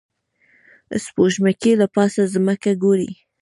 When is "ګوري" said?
2.83-3.11